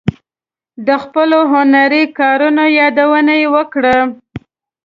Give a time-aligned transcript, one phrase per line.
[0.87, 3.97] د خپلو هنري کارونو یادونه یې وکړه.